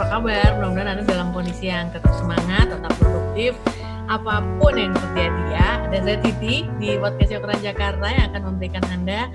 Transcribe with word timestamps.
apa 0.00 0.16
kabar? 0.16 0.56
Mudah-mudahan 0.56 0.96
Anda 0.96 1.04
dalam 1.04 1.28
kondisi 1.36 1.68
yang 1.68 1.92
tetap 1.92 2.08
semangat, 2.16 2.72
tetap 2.72 2.88
produktif, 2.96 3.52
apa 4.08 4.40
pun 4.56 4.72
yang 4.72 4.96
terjadi 4.96 5.44
ya. 5.52 5.68
Ada 5.84 5.96
saya 6.00 6.18
Titi 6.24 6.64
di 6.80 6.96
Podcast 6.96 7.36
Yokran 7.36 7.60
Jakarta 7.60 8.08
yang 8.08 8.32
akan 8.32 8.42
memberikan 8.48 8.80
Anda 8.88 9.28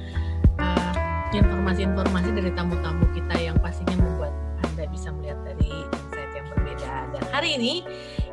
uh, 0.58 0.94
informasi-informasi 1.38 2.34
dari 2.34 2.50
tamu-tamu 2.58 3.06
kita 3.14 3.38
yang 3.38 3.62
pastinya 3.62 3.94
membuat 3.94 4.34
Anda 4.66 4.90
bisa 4.90 5.14
melihat 5.14 5.38
dari 5.46 5.70
insight 5.70 6.34
yang 6.34 6.48
berbeda. 6.50 6.94
Dan 7.14 7.24
hari 7.30 7.50
ini 7.62 7.74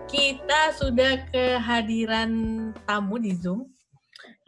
kita 0.08 0.72
sudah 0.72 1.28
kehadiran 1.28 2.32
tamu 2.88 3.20
di 3.20 3.36
Zoom. 3.36 3.68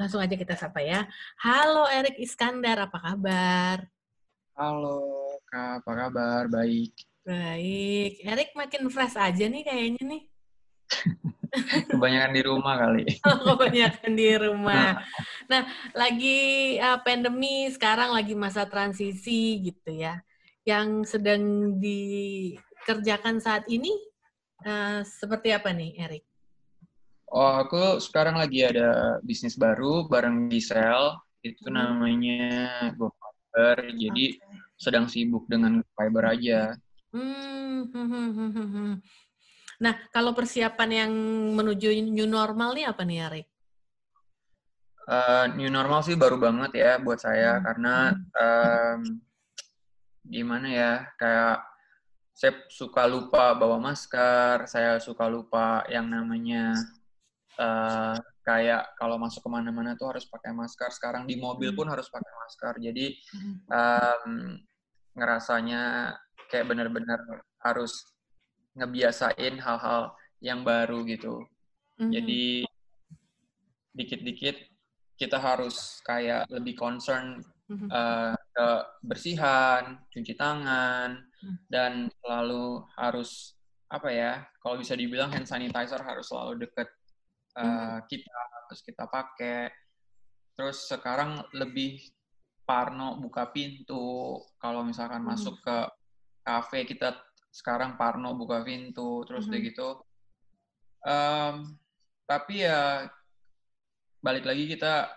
Langsung 0.00 0.24
aja 0.24 0.32
kita 0.32 0.56
sapa 0.56 0.80
ya. 0.80 1.04
Halo 1.36 1.84
Erik 1.92 2.16
Iskandar, 2.16 2.80
apa 2.88 2.96
kabar? 2.96 3.84
Halo, 4.56 5.36
apa 5.52 5.92
kabar? 5.92 6.48
Baik. 6.48 7.12
Baik. 7.24 8.20
Erik 8.20 8.50
makin 8.52 8.92
fresh 8.92 9.16
aja 9.16 9.44
nih 9.48 9.64
kayaknya 9.64 10.02
nih. 10.04 10.22
Kebanyakan 11.90 12.32
di 12.36 12.42
rumah 12.44 12.74
kali. 12.76 13.04
Oh, 13.24 13.56
kebanyakan 13.56 14.12
di 14.12 14.28
rumah. 14.36 15.00
Nah, 15.48 15.62
lagi 15.96 16.38
uh, 16.76 17.00
pandemi, 17.00 17.70
sekarang 17.72 18.12
lagi 18.12 18.36
masa 18.36 18.68
transisi 18.68 19.62
gitu 19.64 19.90
ya. 19.94 20.20
Yang 20.68 21.16
sedang 21.16 21.76
dikerjakan 21.80 23.40
saat 23.40 23.64
ini 23.72 23.92
uh, 24.66 25.00
seperti 25.06 25.54
apa 25.56 25.72
nih, 25.72 25.96
Erik? 26.04 26.24
Oh, 27.32 27.64
aku 27.64 28.02
sekarang 28.04 28.36
lagi 28.36 28.66
ada 28.68 29.18
bisnis 29.24 29.56
baru 29.56 30.04
bareng 30.10 30.52
Gisel. 30.52 31.16
Itu 31.40 31.70
hmm. 31.70 31.74
namanya 31.74 32.48
GoFiber. 32.98 33.94
Jadi 33.96 34.24
okay 34.36 34.62
sedang 34.78 35.06
sibuk 35.06 35.46
dengan 35.46 35.80
fiber 35.94 36.34
aja. 36.34 36.74
Hmm. 37.14 37.86
hmm, 37.94 38.30
hmm, 38.34 38.50
hmm 38.50 38.92
nah, 39.78 39.94
kalau 40.10 40.34
persiapan 40.34 40.90
yang 41.06 41.12
menuju 41.54 41.94
new 42.10 42.26
normal 42.26 42.74
nih 42.74 42.90
apa 42.90 43.02
nih, 43.06 43.18
Arik? 43.26 43.46
Uh, 45.04 45.46
new 45.54 45.68
normal 45.68 46.00
sih 46.00 46.16
baru 46.16 46.40
banget 46.40 46.80
ya 46.80 46.96
buat 46.96 47.20
saya 47.20 47.60
hmm. 47.60 47.62
karena 47.68 47.94
um, 48.32 49.00
gimana 50.24 50.66
ya 50.72 50.92
kayak 51.20 51.60
saya 52.32 52.64
suka 52.72 53.04
lupa 53.06 53.52
bawa 53.54 53.78
masker, 53.78 54.66
saya 54.66 54.98
suka 54.98 55.28
lupa 55.28 55.84
yang 55.86 56.08
namanya 56.08 56.74
uh, 57.60 58.16
kayak 58.42 58.96
kalau 58.98 59.20
masuk 59.22 59.44
ke 59.44 59.50
mana-mana 59.52 59.94
tuh 59.94 60.10
harus 60.10 60.26
pakai 60.26 60.50
masker. 60.50 60.90
Sekarang 60.90 61.30
di 61.30 61.38
mobil 61.38 61.70
pun 61.76 61.86
harus 61.86 62.10
pakai 62.10 62.32
masker. 62.42 62.74
Jadi 62.82 63.06
um, 63.70 64.58
ngerasanya 65.14 66.10
kayak 66.54 66.70
benar-benar 66.70 67.18
harus 67.66 68.06
ngebiasain 68.78 69.58
hal-hal 69.58 70.14
yang 70.38 70.62
baru 70.62 71.02
gitu. 71.02 71.42
Mm-hmm. 71.98 72.10
Jadi 72.14 72.44
dikit-dikit 73.90 74.56
kita 75.18 75.42
harus 75.42 75.98
kayak 76.06 76.46
lebih 76.54 76.78
concern 76.78 77.42
mm-hmm. 77.66 77.90
uh, 77.90 78.38
ke 78.38 78.68
bersihan, 79.02 79.98
cuci 80.14 80.38
tangan, 80.38 81.26
mm-hmm. 81.26 81.58
dan 81.66 82.06
selalu 82.22 82.86
harus 82.94 83.58
apa 83.90 84.14
ya? 84.14 84.46
Kalau 84.62 84.78
bisa 84.78 84.94
dibilang 84.94 85.34
hand 85.34 85.50
sanitizer 85.50 85.98
harus 86.06 86.30
selalu 86.30 86.70
deket 86.70 86.86
uh, 87.58 87.66
mm-hmm. 87.66 87.98
kita, 88.06 88.38
terus 88.70 88.82
kita 88.86 89.04
pakai. 89.10 89.74
Terus 90.54 90.86
sekarang 90.86 91.42
lebih 91.50 91.98
Parno 92.64 93.20
buka 93.20 93.52
pintu, 93.52 94.40
kalau 94.56 94.80
misalkan 94.88 95.20
hmm. 95.20 95.36
masuk 95.36 95.60
ke 95.60 95.84
kafe 96.44 96.84
kita 96.84 97.16
sekarang 97.48 97.96
Parno 97.96 98.36
buka 98.36 98.60
pintu, 98.62 99.24
terus 99.24 99.48
hmm. 99.48 99.56
gitu. 99.64 99.88
Um, 101.04 101.76
tapi 102.24 102.64
ya 102.64 103.08
balik 104.24 104.48
lagi 104.48 104.64
kita 104.68 105.12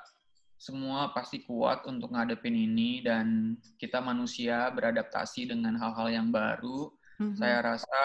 semua 0.58 1.14
pasti 1.14 1.46
kuat 1.46 1.86
untuk 1.86 2.12
ngadepin 2.12 2.54
ini 2.54 3.00
dan 3.06 3.56
kita 3.78 4.02
manusia 4.02 4.68
beradaptasi 4.74 5.48
dengan 5.54 5.78
hal-hal 5.78 6.10
yang 6.10 6.28
baru. 6.34 6.90
hmm 7.22 7.38
Saya 7.38 7.62
rasa 7.62 8.00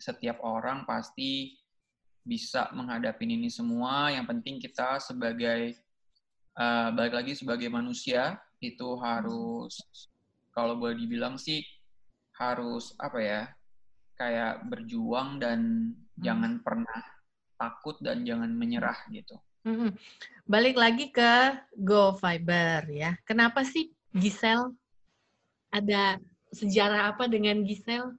setiap 0.00 0.40
orang 0.40 0.86
pasti 0.88 1.58
bisa 2.24 2.70
menghadapi 2.72 3.26
ini 3.26 3.50
semua. 3.50 4.14
Yang 4.14 4.26
penting 4.36 4.56
kita 4.62 5.02
sebagai 5.02 5.76
uh, 6.56 6.94
balik 6.94 7.14
lagi 7.16 7.32
sebagai 7.36 7.68
manusia 7.68 8.38
itu 8.60 8.96
harus 9.00 9.82
kalau 10.52 10.76
boleh 10.76 10.94
dibilang 10.98 11.40
sih 11.40 11.62
harus 12.40 12.96
apa 12.96 13.18
ya 13.20 13.42
kayak 14.16 14.64
berjuang 14.72 15.36
dan 15.36 15.60
hmm. 15.92 16.20
jangan 16.24 16.52
pernah 16.64 17.00
takut 17.60 18.00
dan 18.00 18.24
jangan 18.24 18.48
menyerah 18.48 18.96
gitu. 19.12 19.36
Hmm. 19.60 19.92
Balik 20.48 20.80
lagi 20.80 21.12
ke 21.12 21.60
Go 21.76 22.16
Fiber 22.16 22.88
ya. 22.88 23.12
Kenapa 23.28 23.60
sih 23.60 23.92
Gisel? 24.16 24.72
Ada 25.68 26.16
sejarah 26.56 27.12
apa 27.12 27.28
dengan 27.28 27.60
Gisel? 27.60 28.16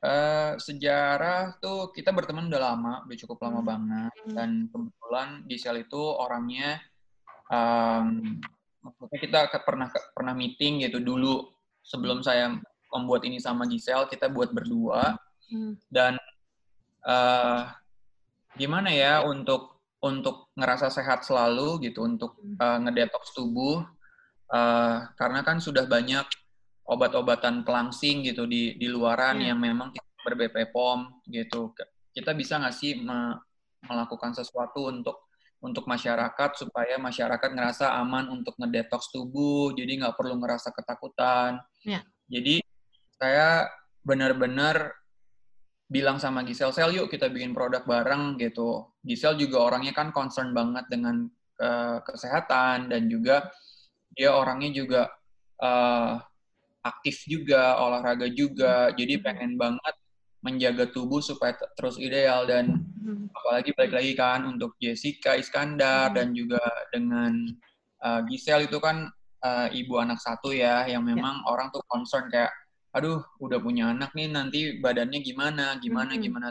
Uh, 0.00 0.56
sejarah 0.60 1.56
tuh 1.60 1.92
kita 1.92 2.12
berteman 2.12 2.48
udah 2.48 2.72
lama, 2.72 2.92
udah 3.04 3.16
cukup 3.20 3.44
lama 3.44 3.60
hmm. 3.60 3.68
banget. 3.68 4.12
Dan 4.32 4.50
kebetulan 4.72 5.28
Gisel 5.44 5.84
itu 5.84 6.00
orangnya 6.00 6.80
um, 7.52 8.40
maksudnya 8.80 9.18
kita 9.20 9.40
pernah 9.60 9.88
pernah 10.14 10.32
meeting 10.32 10.88
gitu 10.88 11.02
dulu 11.02 11.52
sebelum 11.84 12.22
saya 12.22 12.54
membuat 12.92 13.26
ini 13.26 13.42
sama 13.42 13.66
Giselle 13.66 14.08
kita 14.10 14.30
buat 14.30 14.54
berdua 14.54 15.18
hmm. 15.50 15.78
dan 15.90 16.16
uh, 17.06 17.70
gimana 18.56 18.90
ya 18.90 19.22
untuk 19.26 19.82
untuk 20.00 20.52
ngerasa 20.54 20.92
sehat 20.92 21.26
selalu 21.26 21.82
gitu 21.90 22.06
untuk 22.06 22.38
uh, 22.60 22.78
ngedetox 22.82 23.34
tubuh 23.34 23.82
uh, 24.52 24.96
karena 25.18 25.40
kan 25.42 25.58
sudah 25.58 25.84
banyak 25.84 26.24
obat-obatan 26.86 27.66
pelangsing 27.66 28.22
gitu 28.22 28.46
di 28.46 28.78
di 28.78 28.86
luaran 28.86 29.42
hmm. 29.42 29.46
yang 29.50 29.58
memang 29.58 29.88
ber 30.22 30.34
POM 30.74 31.22
gitu 31.30 31.70
kita 32.10 32.34
bisa 32.34 32.58
nggak 32.58 32.74
sih 32.74 32.98
me 32.98 33.38
melakukan 33.86 34.34
sesuatu 34.34 34.90
untuk 34.90 35.26
untuk 35.62 35.88
masyarakat 35.88 36.50
supaya 36.54 37.00
masyarakat 37.00 37.50
ngerasa 37.50 37.96
aman 37.98 38.28
untuk 38.28 38.54
ngedetox 38.60 39.08
tubuh, 39.08 39.72
jadi 39.72 40.04
nggak 40.04 40.14
perlu 40.14 40.36
ngerasa 40.36 40.70
ketakutan. 40.70 41.58
Ya. 41.82 42.04
Jadi 42.28 42.60
saya 43.16 43.68
benar-benar 44.04 44.92
bilang 45.86 46.18
sama 46.18 46.42
Gisel, 46.42 46.74
Sel 46.74 46.94
yuk 46.94 47.10
kita 47.10 47.30
bikin 47.30 47.54
produk 47.54 47.86
bareng 47.86 48.36
gitu. 48.42 48.90
Gisel 49.06 49.38
juga 49.38 49.62
orangnya 49.62 49.94
kan 49.94 50.10
concern 50.10 50.50
banget 50.50 50.86
dengan 50.90 51.30
uh, 51.62 52.02
kesehatan 52.02 52.90
dan 52.90 53.06
juga 53.06 53.50
dia 54.16 54.34
orangnya 54.34 54.70
juga 54.74 55.02
uh, 55.62 56.18
aktif 56.82 57.26
juga, 57.26 57.78
olahraga 57.82 58.30
juga, 58.30 58.94
jadi 58.94 59.18
pengen 59.18 59.58
banget 59.58 59.94
menjaga 60.46 60.86
tubuh 60.94 61.18
supaya 61.18 61.58
terus 61.74 61.98
ideal 61.98 62.46
dan 62.46 62.86
hmm. 63.02 63.34
apalagi 63.34 63.74
balik 63.74 63.94
lagi 63.98 64.12
kan 64.14 64.46
untuk 64.46 64.78
Jessica 64.78 65.34
Iskandar 65.34 66.14
hmm. 66.14 66.16
dan 66.16 66.28
juga 66.38 66.62
dengan 66.94 67.32
uh, 68.06 68.22
Giselle 68.30 68.70
itu 68.70 68.78
kan 68.78 69.10
uh, 69.42 69.68
ibu 69.74 69.98
anak 69.98 70.22
satu 70.22 70.54
ya 70.54 70.86
yang 70.86 71.02
ya. 71.02 71.10
memang 71.14 71.42
ya. 71.42 71.46
orang 71.50 71.74
tuh 71.74 71.82
concern 71.90 72.30
kayak 72.30 72.54
aduh 72.96 73.20
udah 73.44 73.60
punya 73.60 73.92
anak 73.92 74.16
nih 74.16 74.32
nanti 74.32 74.80
badannya 74.80 75.20
gimana 75.20 75.76
gimana 75.76 76.16
hmm. 76.16 76.22
gimana 76.24 76.46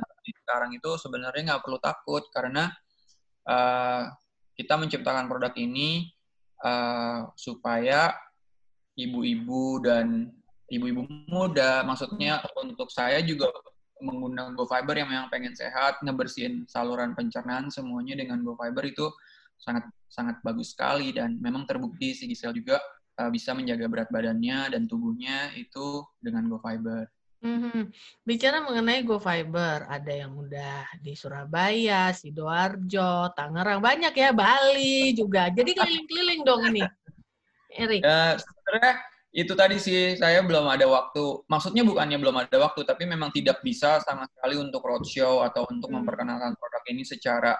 sekarang 0.46 0.78
itu 0.78 0.92
sebenarnya 1.02 1.42
nggak 1.42 1.64
perlu 1.66 1.82
takut 1.82 2.24
karena 2.30 2.70
uh, 3.50 4.06
kita 4.54 4.78
menciptakan 4.78 5.26
produk 5.26 5.54
ini 5.58 6.14
uh, 6.62 7.34
supaya 7.34 8.14
ibu-ibu 8.94 9.82
dan 9.82 10.30
ibu-ibu 10.70 11.10
muda 11.26 11.82
maksudnya 11.82 12.46
untuk 12.62 12.94
saya 12.94 13.26
juga 13.26 13.50
menggunakan 14.06 14.54
GoFiber 14.54 14.96
yang 15.00 15.10
memang 15.10 15.32
pengen 15.32 15.56
sehat, 15.56 16.04
ngebersihin 16.04 16.68
saluran 16.68 17.16
pencernaan 17.16 17.72
semuanya 17.72 18.20
dengan 18.20 18.44
GoFiber 18.44 18.84
itu 18.86 19.08
sangat 19.56 19.88
sangat 20.12 20.44
bagus 20.44 20.76
sekali 20.76 21.16
dan 21.16 21.40
memang 21.40 21.64
terbukti 21.64 22.12
si 22.12 22.28
Gisel 22.28 22.52
juga 22.54 22.78
uh, 23.20 23.30
bisa 23.32 23.56
menjaga 23.56 23.86
berat 23.88 24.10
badannya 24.12 24.72
dan 24.76 24.88
tubuhnya 24.88 25.52
itu 25.56 26.04
dengan 26.20 26.48
GoFiber. 26.52 27.08
Mm-hmm. 27.46 27.94
Bicara 28.26 28.58
mengenai 28.66 29.06
GoFiber, 29.06 29.86
ada 29.86 30.14
yang 30.14 30.34
udah 30.34 30.90
di 30.98 31.14
Surabaya, 31.14 32.10
Sidoarjo, 32.10 33.30
Tangerang, 33.38 33.86
banyak 33.86 34.14
ya, 34.18 34.34
Bali 34.34 35.14
juga. 35.14 35.54
Jadi 35.54 35.78
keliling-keliling 35.78 36.42
dong 36.42 36.62
ini, 36.74 36.82
Erik. 37.70 38.02
Ya, 38.02 38.42
sebenarnya 38.42 38.94
itu 39.36 39.54
tadi 39.54 39.78
sih 39.78 40.18
saya 40.18 40.42
belum 40.42 40.66
ada 40.66 40.90
waktu. 40.90 41.46
Maksudnya 41.46 41.86
bukannya 41.86 42.18
belum 42.18 42.50
ada 42.50 42.58
waktu, 42.66 42.82
tapi 42.82 43.06
memang 43.06 43.30
tidak 43.30 43.62
bisa 43.62 44.02
sama 44.02 44.26
sekali 44.32 44.58
untuk 44.58 44.82
roadshow 44.82 45.46
atau 45.46 45.70
untuk 45.70 45.94
hmm. 45.94 46.02
memperkenalkan 46.02 46.58
produk 46.58 46.84
ini 46.90 47.06
secara 47.06 47.54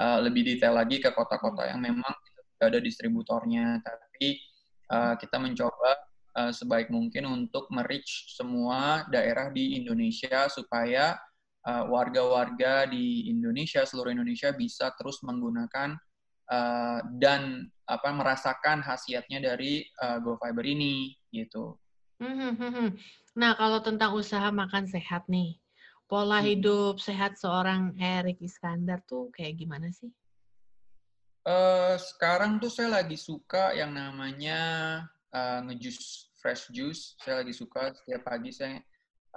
uh, 0.00 0.22
lebih 0.24 0.48
detail 0.48 0.80
lagi 0.80 0.96
ke 0.96 1.12
kota-kota 1.12 1.68
yang 1.68 1.84
memang 1.84 2.14
tidak 2.56 2.72
ada 2.72 2.80
distributornya. 2.80 3.84
Tapi 3.84 4.40
uh, 4.90 5.14
kita 5.18 5.36
mencoba 5.38 5.90
uh, 6.36 6.52
sebaik 6.52 6.90
mungkin 6.90 7.26
untuk 7.26 7.70
merich 7.74 8.30
semua 8.32 9.06
daerah 9.10 9.50
di 9.50 9.78
Indonesia 9.78 10.46
supaya 10.50 11.18
warga-warga 11.66 12.86
uh, 12.86 12.90
di 12.94 13.26
Indonesia 13.26 13.82
seluruh 13.82 14.14
Indonesia 14.14 14.54
bisa 14.54 14.94
terus 14.94 15.18
menggunakan 15.26 15.98
uh, 16.50 17.02
dan 17.18 17.66
apa 17.86 18.10
merasakan 18.10 18.82
khasiatnya 18.82 19.42
dari 19.42 19.82
uh, 20.02 20.22
GoFiber 20.22 20.62
ini 20.62 21.14
gitu. 21.30 21.78
Hmm, 22.22 22.54
hmm, 22.54 22.54
hmm, 22.56 22.90
nah 23.36 23.52
kalau 23.58 23.82
tentang 23.84 24.16
usaha 24.16 24.48
makan 24.48 24.88
sehat 24.88 25.28
nih, 25.28 25.60
pola 26.08 26.40
hidup 26.40 26.96
sehat 26.96 27.36
seorang 27.36 27.92
Erik 28.00 28.40
Iskandar 28.40 29.04
tuh 29.04 29.28
kayak 29.36 29.60
gimana 29.60 29.92
sih? 29.92 30.08
Uh, 31.46 31.94
sekarang 31.94 32.58
tuh 32.58 32.66
saya 32.66 32.90
lagi 32.90 33.14
suka 33.14 33.70
yang 33.70 33.94
namanya 33.94 34.58
uh, 35.30 35.62
ngejus 35.62 36.26
fresh 36.42 36.66
juice. 36.74 37.14
Saya 37.22 37.46
lagi 37.46 37.54
suka 37.54 37.94
setiap 37.94 38.26
pagi 38.26 38.50
saya 38.50 38.82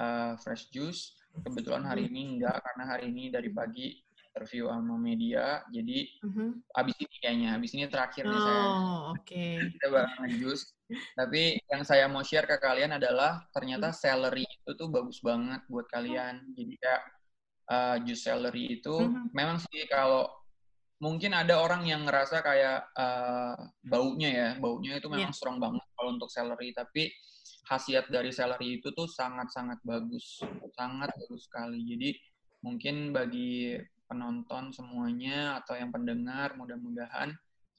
uh, 0.01 0.33
fresh 0.41 0.73
juice. 0.73 1.13
Kebetulan 1.45 1.85
hari 1.85 2.09
ini 2.09 2.33
enggak 2.33 2.65
karena 2.65 2.83
hari 2.89 3.13
ini 3.13 3.29
dari 3.29 3.53
pagi 3.53 3.93
interview 4.33 4.73
sama 4.73 4.97
media. 4.97 5.61
Jadi 5.69 6.09
uh-huh. 6.25 6.49
abis 6.81 6.95
ini 6.97 7.15
kayaknya, 7.21 7.49
abis 7.61 7.71
ini 7.77 7.85
terakhir 7.85 8.23
oh, 8.25 8.31
nih 8.33 8.41
saya. 8.41 8.57
Oh, 8.57 8.73
oke. 9.13 9.23
Okay. 9.29 9.53
Kita 9.77 9.87
bakal 9.93 10.17
ngejus. 10.25 10.61
Tapi 11.13 11.41
yang 11.69 11.83
saya 11.85 12.05
mau 12.09 12.25
share 12.25 12.49
ke 12.49 12.57
kalian 12.57 12.97
adalah 12.97 13.45
ternyata 13.53 13.93
celery 13.93 14.49
itu 14.49 14.71
tuh 14.73 14.89
bagus 14.89 15.21
banget 15.21 15.61
buat 15.69 15.85
kalian. 15.93 16.41
Jadi 16.57 16.73
kayak 16.81 17.03
uh, 17.69 17.95
jus 18.01 18.25
celery 18.25 18.81
itu 18.81 18.97
uh-huh. 18.97 19.29
memang 19.29 19.61
sih 19.61 19.85
kalau 19.85 20.25
mungkin 20.99 21.31
ada 21.31 21.63
orang 21.63 21.87
yang 21.87 22.03
ngerasa 22.03 22.43
kayak 22.43 22.91
uh, 22.95 23.55
baunya 23.87 24.29
ya, 24.29 24.49
baunya 24.59 24.99
itu 24.99 25.07
memang 25.07 25.31
yeah. 25.31 25.37
strong 25.37 25.57
banget 25.57 25.83
kalau 25.95 26.11
untuk 26.11 26.27
celery, 26.27 26.75
tapi 26.75 27.07
khasiat 27.67 28.11
dari 28.11 28.35
celery 28.35 28.83
itu 28.83 28.91
tuh 28.91 29.07
sangat-sangat 29.07 29.79
bagus, 29.87 30.43
sangat 30.75 31.09
bagus 31.15 31.47
sekali. 31.47 31.87
Jadi 31.87 32.09
mungkin 32.59 33.15
bagi 33.15 33.79
penonton 34.11 34.75
semuanya 34.75 35.63
atau 35.63 35.79
yang 35.79 35.93
pendengar 35.95 36.57
mudah-mudahan 36.59 37.31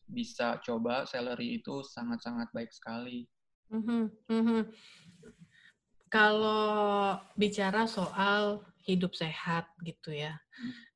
bisa 0.09 0.59
coba 0.65 1.05
celery 1.05 1.61
itu 1.61 1.85
sangat-sangat 1.85 2.49
baik 2.57 2.73
sekali. 2.73 3.29
Mm 3.69 3.83
-hmm. 3.85 4.03
Mm 4.33 4.43
-hmm. 4.43 4.61
Kalau 6.11 7.21
bicara 7.39 7.87
soal 7.87 8.67
hidup 8.83 9.15
sehat 9.15 9.71
gitu 9.87 10.11
ya, 10.11 10.35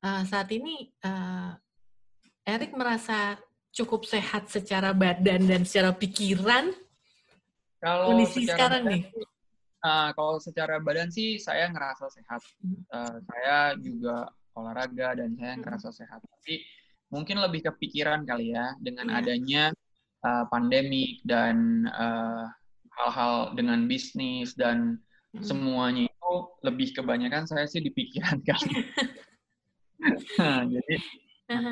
uh, 0.03 0.27
saat 0.27 0.51
ini 0.51 0.91
uh, 1.05 1.55
Erik 2.45 2.77
merasa 2.77 3.41
cukup 3.73 4.05
sehat 4.05 4.53
secara 4.53 4.93
badan 4.93 5.49
dan 5.49 5.65
secara 5.65 5.89
pikiran? 5.97 6.69
Kalau 7.81 8.13
kondisi 8.13 8.45
sekarang 8.45 8.85
badan, 8.85 8.93
nih. 8.93 9.03
Uh, 9.81 10.09
kalau 10.13 10.37
secara 10.37 10.77
badan 10.77 11.09
sih 11.09 11.41
saya 11.41 11.73
ngerasa 11.73 12.05
sehat. 12.13 12.41
Uh, 12.93 13.17
saya 13.25 13.73
juga 13.81 14.29
olahraga 14.53 15.17
dan 15.17 15.33
saya 15.41 15.57
ngerasa 15.57 15.89
sehat. 15.89 16.21
Tapi 16.21 16.61
mungkin 17.09 17.41
lebih 17.41 17.65
ke 17.65 17.71
pikiran 17.81 18.21
kali 18.29 18.53
ya 18.53 18.77
dengan 18.77 19.09
yeah. 19.09 19.17
adanya 19.17 19.63
uh, 20.21 20.45
pandemi 20.53 21.17
dan 21.25 21.89
hal 21.89 22.53
hal-hal 22.95 23.35
dengan 23.57 23.89
bisnis 23.91 24.55
dan 24.55 25.01
hmm. 25.35 25.43
semuanya 25.43 26.07
itu 26.07 26.33
lebih 26.63 26.95
kebanyakan 26.95 27.43
saya 27.49 27.65
sih 27.65 27.83
di 27.83 27.91
pikiran 27.91 28.39
kali. 28.47 28.71
nah, 30.39 30.61
jadi 30.73 30.95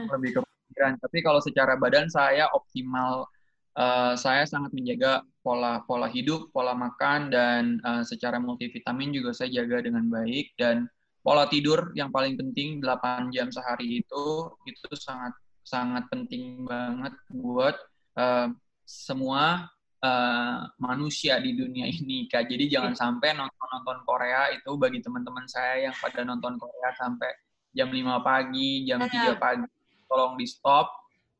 lebih 0.09 0.31
ke 0.35 0.52
pikiran. 0.73 0.97
Tapi 0.97 1.17
kalau 1.21 1.37
secara 1.37 1.77
badan 1.77 2.09
saya 2.09 2.49
optimal. 2.49 3.29
Uh, 3.73 4.13
saya 4.13 4.45
sangat 4.45 4.69
menjaga 4.69 5.25
pola 5.41 5.81
pola 5.89 6.05
hidup, 6.05 6.53
pola 6.53 6.77
makan 6.77 7.33
dan 7.33 7.81
uh, 7.81 8.05
secara 8.05 8.37
multivitamin 8.37 9.09
juga 9.09 9.33
saya 9.33 9.49
jaga 9.49 9.81
dengan 9.89 10.13
baik 10.13 10.53
dan 10.61 10.85
pola 11.25 11.49
tidur 11.49 11.89
yang 11.97 12.13
paling 12.13 12.37
penting 12.37 12.77
8 12.83 13.33
jam 13.33 13.49
sehari 13.49 14.05
itu 14.05 14.25
itu 14.69 14.87
sangat 14.93 15.33
sangat 15.63 16.05
penting 16.11 16.67
banget 16.67 17.17
buat 17.31 17.73
uh, 18.19 18.51
semua 18.83 19.71
uh, 20.03 20.57
manusia 20.77 21.39
di 21.39 21.55
dunia 21.55 21.87
ini 21.87 22.27
kak. 22.27 22.51
Jadi 22.51 22.67
jangan 22.67 22.93
sampai 22.93 23.31
nonton 23.33 23.67
nonton 23.73 24.03
Korea 24.03 24.51
itu 24.51 24.75
bagi 24.75 24.99
teman-teman 24.99 25.47
saya 25.47 25.89
yang 25.89 25.95
pada 25.95 26.27
nonton 26.27 26.59
Korea 26.59 26.91
sampai 26.99 27.31
jam 27.73 27.89
5 27.89 28.21
pagi, 28.21 28.85
jam 28.85 29.01
3 29.01 29.39
pagi 29.39 29.65
tolong 30.13 30.37
di 30.37 30.45
stop. 30.45 30.93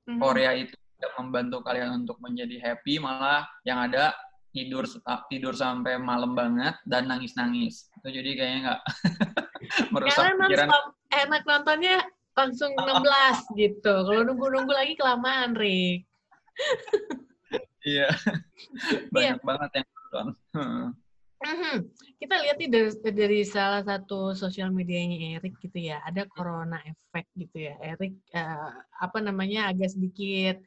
Mm-hmm. 0.10 0.20
Korea 0.20 0.52
itu 0.58 0.74
tidak 0.74 1.14
membantu 1.22 1.58
kalian 1.62 1.90
untuk 2.02 2.18
menjadi 2.18 2.58
happy, 2.58 2.98
malah 2.98 3.46
yang 3.62 3.86
ada 3.86 4.18
tidur 4.50 4.86
tidur 5.30 5.54
sampai 5.54 6.02
malam 6.02 6.34
banget 6.34 6.74
dan 6.90 7.06
nangis-nangis. 7.06 7.94
Itu 8.02 8.10
jadi 8.10 8.30
kayaknya 8.34 8.60
nggak 8.66 8.82
merusak 9.94 10.26
Karena 10.26 10.46
pikiran. 10.50 10.68
Stop, 10.68 10.86
enak 11.14 11.42
nontonnya 11.46 11.98
langsung 12.34 12.72
16 12.74 13.62
gitu. 13.62 13.94
Kalau 14.10 14.22
nunggu-nunggu 14.26 14.74
lagi 14.74 14.94
kelamaan, 14.98 15.54
Rick. 15.54 16.10
Iya. 17.86 18.10
Banyak 19.14 19.38
yeah. 19.38 19.46
banget 19.46 19.70
yang 19.78 19.88
nonton. 19.94 20.28
Mm-hmm. 20.58 21.76
Kita 22.24 22.40
lihat 22.40 22.56
nih 22.56 22.72
dari, 22.72 22.92
dari 23.12 23.42
salah 23.44 23.84
satu 23.84 24.32
sosial 24.32 24.72
medianya 24.72 25.36
Erik 25.36 25.60
gitu 25.60 25.76
ya, 25.76 26.00
ada 26.08 26.24
corona 26.32 26.80
effect 26.88 27.28
gitu 27.36 27.68
ya. 27.68 27.76
Erik 27.84 28.16
uh, 28.32 28.72
apa 29.04 29.20
namanya 29.20 29.68
agak 29.68 29.92
sedikit 29.92 30.64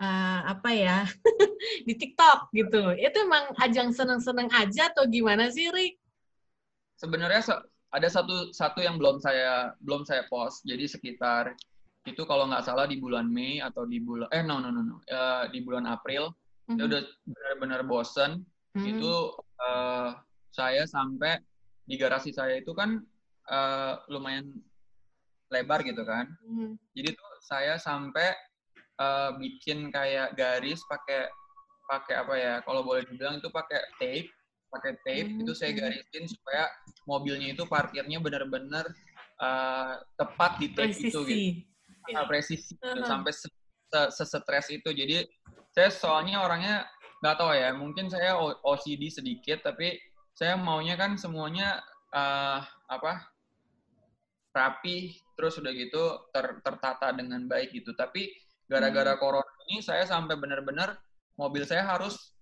uh, 0.00 0.48
apa 0.48 0.72
ya 0.72 1.04
di 1.86 1.92
TikTok 1.92 2.48
gitu. 2.56 2.96
Itu 2.96 3.20
emang 3.20 3.52
ajang 3.60 3.92
seneng-seneng 3.92 4.48
aja 4.48 4.88
atau 4.96 5.04
gimana 5.04 5.52
sih, 5.52 5.68
Rik? 5.68 6.00
Sebenarnya 6.96 7.60
ada 7.92 8.08
satu 8.08 8.48
satu 8.56 8.80
yang 8.80 8.96
belum 8.96 9.20
saya 9.20 9.76
belum 9.84 10.08
saya 10.08 10.24
post. 10.32 10.64
Jadi 10.64 10.88
sekitar 10.88 11.52
itu 12.08 12.24
kalau 12.24 12.48
nggak 12.48 12.64
salah 12.64 12.88
di 12.88 12.96
bulan 12.96 13.28
Mei 13.28 13.60
atau 13.60 13.84
di 13.84 14.00
bulan 14.00 14.32
eh 14.32 14.40
no 14.40 14.56
no 14.56 14.72
no 14.72 14.80
no 14.80 15.04
uh, 15.12 15.52
di 15.52 15.60
bulan 15.60 15.84
April 15.84 16.32
mm-hmm. 16.72 16.80
udah 16.80 17.00
benar-benar 17.24 17.80
bosen 17.88 18.44
hmm. 18.76 18.84
itu 18.84 19.12
uh, 19.64 20.12
saya 20.54 20.86
sampai 20.86 21.42
di 21.82 21.98
garasi 21.98 22.30
saya 22.30 22.62
itu 22.62 22.70
kan 22.72 23.02
uh, 23.50 23.98
lumayan 24.06 24.54
lebar 25.50 25.82
gitu 25.82 26.06
kan. 26.06 26.30
Hmm. 26.46 26.78
Jadi 26.94 27.18
tuh 27.18 27.32
saya 27.42 27.74
sampai 27.76 28.30
uh, 29.02 29.34
bikin 29.36 29.90
kayak 29.90 30.38
garis 30.38 30.80
pakai 30.86 31.26
pakai 31.90 32.14
apa 32.22 32.34
ya? 32.38 32.54
Kalau 32.62 32.86
boleh 32.86 33.02
dibilang 33.10 33.42
itu 33.42 33.50
pakai 33.50 33.82
tape, 33.98 34.30
pakai 34.70 34.92
tape 35.02 35.28
hmm. 35.34 35.42
itu 35.42 35.52
saya 35.52 35.74
hmm. 35.74 35.80
garisin 35.82 36.24
supaya 36.30 36.70
mobilnya 37.10 37.50
itu 37.50 37.66
parkirnya 37.66 38.22
benar-benar 38.22 38.86
uh, 39.42 40.00
tepat 40.14 40.62
di 40.62 40.70
tape 40.72 40.94
presisi. 40.94 41.10
itu 41.10 41.20
gitu. 41.26 41.42
Yeah. 42.04 42.28
presisi 42.28 42.72
uh 42.78 42.94
-huh. 42.94 42.94
gitu, 42.96 43.02
sampai 43.10 43.32
sesetres 44.12 44.66
itu. 44.70 44.90
Jadi 44.94 45.26
saya 45.74 45.90
soalnya 45.90 46.46
orangnya 46.46 46.86
nggak 47.24 47.36
tahu 47.40 47.56
ya 47.56 47.72
mungkin 47.72 48.12
saya 48.12 48.36
OCD 48.36 49.08
sedikit 49.08 49.64
tapi 49.64 49.96
saya 50.34 50.58
maunya 50.58 50.98
kan 50.98 51.14
semuanya 51.14 51.78
uh, 52.10 52.60
apa 52.90 53.30
rapi 54.54 55.18
terus 55.34 55.58
udah 55.58 55.72
gitu 55.74 56.30
ter, 56.30 56.62
tertata 56.62 57.10
dengan 57.10 57.46
baik 57.46 57.74
gitu 57.74 57.94
tapi 57.94 58.30
gara-gara 58.70 59.14
hmm. 59.14 59.20
corona 59.20 59.52
ini 59.70 59.82
saya 59.82 60.06
sampai 60.06 60.38
benar-benar 60.38 60.98
mobil 61.34 61.66
saya 61.66 61.82
harus 61.82 62.34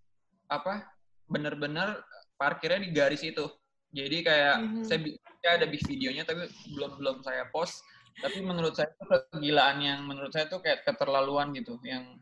apa 0.49 0.85
benar-benar 1.29 2.05
parkirnya 2.37 2.85
di 2.85 2.91
garis 2.93 3.25
itu 3.25 3.49
jadi 3.93 4.19
kayak 4.25 4.57
hmm. 4.61 4.85
saya, 4.85 4.99
saya 5.41 5.53
ada 5.61 5.67
videonya 5.69 6.25
tapi 6.29 6.49
belum 6.77 7.01
belum 7.01 7.17
saya 7.25 7.49
post 7.49 7.81
tapi 8.21 8.45
menurut 8.45 8.77
saya 8.77 8.93
itu 8.93 9.05
kegilaan 9.09 9.81
yang 9.81 10.05
menurut 10.05 10.29
saya 10.29 10.45
tuh 10.49 10.61
kayak 10.61 10.85
keterlaluan 10.85 11.57
gitu 11.57 11.81
yang 11.81 12.21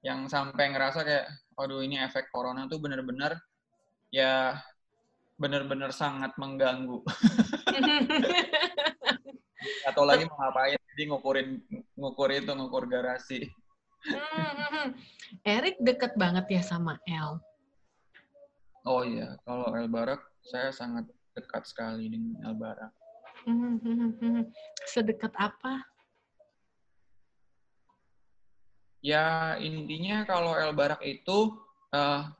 yang 0.00 0.24
sampai 0.32 0.72
ngerasa 0.72 1.04
kayak 1.04 1.28
aduh 1.60 1.84
ini 1.84 2.00
efek 2.00 2.32
corona 2.32 2.64
tuh 2.64 2.80
bener-bener 2.80 3.36
ya 4.08 4.56
bener-bener 5.36 5.92
sangat 5.92 6.32
mengganggu. 6.40 7.04
Atau 9.88 10.04
lagi 10.08 10.24
mau 10.26 10.36
ngapain, 10.40 10.80
jadi 10.94 11.02
ngukurin 11.12 11.60
ngukur 11.96 12.32
itu, 12.32 12.52
ngukur 12.52 12.88
garasi. 12.88 13.48
Hmm, 14.06 14.94
Erik 15.42 15.76
deket 15.82 16.14
banget 16.16 16.46
ya 16.48 16.62
sama 16.62 16.98
El. 17.08 17.40
Oh 18.86 19.02
iya, 19.02 19.34
kalau 19.42 19.74
El 19.74 19.90
Barak 19.90 20.22
saya 20.46 20.70
sangat 20.70 21.10
dekat 21.34 21.66
sekali 21.66 22.06
dengan 22.06 22.38
El 22.46 22.54
Barak. 22.54 22.92
Sedekat 24.86 25.34
apa? 25.34 25.82
Ya 29.02 29.54
intinya 29.58 30.22
kalau 30.26 30.54
El 30.54 30.74
Barak 30.74 31.02
itu 31.02 31.58
uh, 31.94 32.30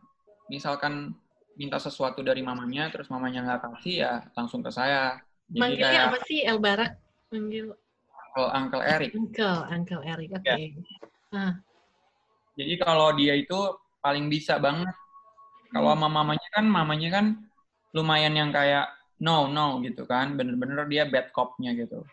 misalkan 0.50 1.14
minta 1.56 1.80
sesuatu 1.80 2.20
dari 2.20 2.44
mamanya, 2.44 2.92
terus 2.92 3.08
mamanya 3.08 3.42
nggak 3.42 3.60
kasih 3.72 3.94
ya 4.04 4.12
langsung 4.36 4.60
ke 4.60 4.70
saya. 4.70 5.16
Jadi 5.48 5.60
Manggilnya 5.60 5.88
kayak, 5.88 6.06
apa 6.12 6.18
sih 6.28 6.38
El 6.44 6.58
Barak? 6.60 6.92
Manggil 7.32 7.66
Uncle, 8.36 8.48
Uncle 8.52 8.82
Eric. 8.84 9.10
Uncle, 9.16 9.58
Uncle 9.72 10.02
Eric, 10.04 10.28
oke. 10.36 10.44
Okay. 10.44 10.62
Ya. 11.32 11.36
Ah. 11.36 11.52
Jadi 12.56 12.74
kalau 12.80 13.08
dia 13.16 13.34
itu 13.36 13.56
paling 14.00 14.28
bisa 14.28 14.56
banget 14.60 14.92
Kalau 15.72 15.92
sama 15.92 16.08
mamanya 16.08 16.48
kan, 16.54 16.64
mamanya 16.64 17.08
kan 17.10 17.26
lumayan 17.92 18.32
yang 18.38 18.54
kayak 18.54 18.86
no 19.20 19.48
no 19.48 19.80
gitu 19.82 20.04
kan, 20.04 20.36
bener-bener 20.36 20.84
dia 20.86 21.08
bad 21.08 21.32
cop-nya 21.32 21.72
gitu. 21.74 22.04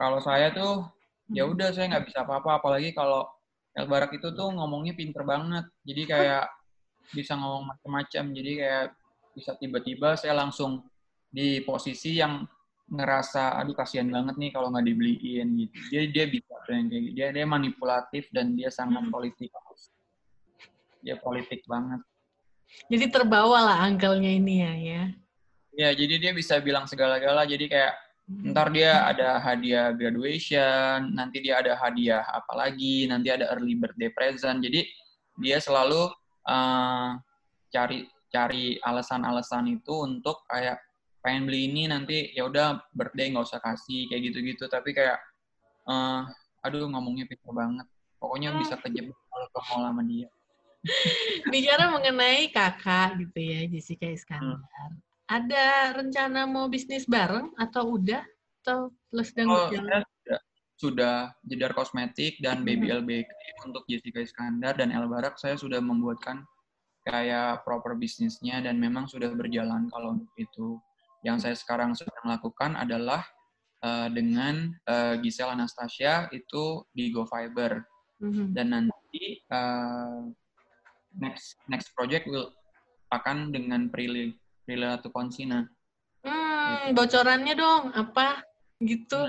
Kalau 0.00 0.18
saya 0.18 0.50
tuh 0.50 0.88
ya 1.30 1.46
udah 1.48 1.72
saya 1.72 1.92
nggak 1.92 2.12
bisa 2.12 2.26
apa-apa, 2.26 2.60
apalagi 2.60 2.92
kalau 2.92 3.28
El 3.74 3.86
Barak 3.88 4.12
itu 4.16 4.30
tuh 4.34 4.48
ngomongnya 4.52 4.94
pinter 4.94 5.22
banget, 5.22 5.64
jadi 5.86 6.02
kayak 6.06 6.44
bisa 7.12 7.36
ngomong 7.36 7.74
macam-macam, 7.74 8.24
jadi 8.32 8.52
kayak 8.56 8.86
bisa 9.34 9.52
tiba-tiba 9.58 10.14
saya 10.14 10.38
langsung 10.38 10.86
di 11.28 11.58
posisi 11.66 12.22
yang 12.22 12.46
ngerasa 12.84 13.56
aduh 13.58 13.72
kasihan 13.72 14.06
banget 14.12 14.36
nih 14.36 14.50
kalau 14.52 14.68
nggak 14.70 14.86
dibeliin 14.86 15.48
gitu. 15.56 15.76
Dia 15.90 16.02
dia 16.08 16.24
bisa 16.28 16.54
kayak 16.68 16.84
gitu. 16.92 17.10
Dia 17.16 17.26
dia 17.32 17.44
manipulatif 17.48 18.28
dan 18.30 18.54
dia 18.54 18.68
sangat 18.70 19.08
politik. 19.08 19.50
Dia 21.02 21.16
politik 21.20 21.64
banget. 21.66 22.00
Jadi 22.88 23.06
terbawa 23.12 23.72
lah 23.72 23.76
angkelnya 23.88 24.30
ini 24.30 24.54
ya 24.62 24.72
ya. 24.76 25.02
Ya, 25.74 25.90
jadi 25.90 26.22
dia 26.22 26.32
bisa 26.32 26.62
bilang 26.62 26.86
segala-gala. 26.86 27.42
Jadi 27.44 27.66
kayak 27.66 27.92
ntar 28.54 28.72
dia 28.72 29.04
ada 29.04 29.36
hadiah 29.42 29.92
graduation, 29.92 31.12
nanti 31.12 31.44
dia 31.44 31.60
ada 31.60 31.76
hadiah 31.76 32.24
apa 32.24 32.52
lagi, 32.56 33.04
nanti 33.10 33.28
ada 33.28 33.50
early 33.52 33.74
birthday 33.74 34.08
present. 34.08 34.62
Jadi 34.62 34.86
dia 35.42 35.58
selalu 35.58 36.08
uh, 36.48 37.18
cari 37.72 38.08
cari 38.30 38.78
alasan-alasan 38.82 39.70
itu 39.70 39.94
untuk 40.04 40.42
kayak 40.50 40.82
pengen 41.24 41.48
beli 41.48 41.70
ini 41.70 41.88
nanti 41.88 42.34
ya 42.36 42.44
udah 42.50 42.82
birthday 42.92 43.32
nggak 43.32 43.46
usah 43.46 43.62
kasih 43.62 44.10
kayak 44.10 44.32
gitu-gitu. 44.32 44.66
Tapi 44.68 44.92
kayak 44.92 45.18
uh, 45.88 46.26
aduh 46.64 46.88
ngomongnya 46.90 47.24
pintar 47.28 47.52
banget. 47.54 47.86
Pokoknya 48.18 48.56
bisa 48.56 48.80
kejebak 48.80 49.16
kalau 49.28 49.48
ke 49.52 49.60
mall 49.68 49.82
sama 49.84 50.02
dia. 50.08 50.28
Bicara 51.52 51.88
mengenai 51.92 52.52
kakak 52.52 53.20
gitu 53.20 53.38
ya 53.40 53.60
Jessica 53.68 54.08
Iskandar. 54.08 54.60
Hmm. 54.60 55.00
ada 55.24 55.96
rencana 55.96 56.44
mau 56.44 56.68
bisnis 56.68 57.08
bareng 57.08 57.56
atau 57.56 57.96
udah? 57.96 58.20
Atau 58.60 58.92
sedang 59.24 59.48
oh, 59.48 59.72
sudah 60.84 61.32
jedar 61.48 61.72
kosmetik 61.72 62.36
dan 62.44 62.60
hmm. 62.60 62.66
baby 62.68 62.86
LBK 62.92 63.32
untuk 63.64 63.88
Jessica 63.88 64.20
Iskandar 64.20 64.76
dan 64.76 64.92
El 64.92 65.08
Barak 65.08 65.40
saya 65.40 65.56
sudah 65.56 65.80
membuatkan 65.80 66.44
kayak 67.04 67.64
proper 67.64 67.96
bisnisnya 67.96 68.60
dan 68.60 68.76
memang 68.76 69.08
sudah 69.08 69.32
berjalan 69.32 69.88
kalau 69.88 70.20
untuk 70.20 70.34
itu 70.36 70.76
yang 71.24 71.40
saya 71.40 71.56
sekarang 71.56 71.96
sedang 71.96 72.28
lakukan 72.28 72.76
adalah 72.76 73.24
uh, 73.80 74.08
dengan 74.12 74.72
uh, 74.88 75.16
Giselle 75.20 75.56
Anastasia 75.56 76.28
itu 76.32 76.84
di 76.92 77.08
Go 77.12 77.24
Fiber. 77.24 77.84
Mm-hmm. 78.20 78.46
Dan 78.52 78.66
nanti 78.72 79.40
uh, 79.52 80.28
next 81.20 81.60
next 81.68 81.92
project 81.92 82.28
will 82.28 82.52
akan 83.12 83.52
dengan 83.52 83.88
Prilly 83.92 84.36
Prilly 84.64 84.88
Konsina. 85.12 85.68
Hmm, 86.24 86.88
gitu. 86.88 86.96
bocorannya 86.96 87.54
dong 87.56 87.92
apa 87.92 88.40
gitu. 88.80 89.20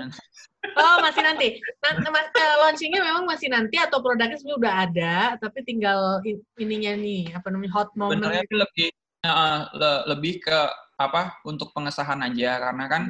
Oh 0.74 0.96
masih 1.04 1.22
nanti. 1.22 1.62
Nanti 1.84 2.08
mas, 2.10 2.28
launchingnya 2.34 3.00
memang 3.04 3.24
masih 3.28 3.48
nanti 3.52 3.78
atau 3.78 4.02
produknya 4.02 4.34
sebenarnya 4.34 4.60
udah 4.60 4.74
ada, 4.88 5.16
tapi 5.38 5.62
tinggal 5.62 6.18
ininya 6.58 6.92
nih 6.98 7.30
apa 7.36 7.46
namanya 7.52 7.72
hot 7.76 7.90
moment. 7.94 8.18
Sebenarnya 8.18 8.44
lebih 8.50 8.88
uh, 9.22 9.60
le, 9.74 9.92
lebih 10.16 10.34
ke 10.42 10.58
apa 10.96 11.36
untuk 11.44 11.76
pengesahan 11.76 12.24
aja 12.24 12.56
karena 12.56 12.84
kan 12.88 13.02